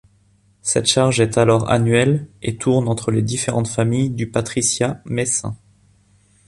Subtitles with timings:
[0.63, 5.55] Cette charge est alors annuelle et tourne entre les différentes familles du patriciat messin.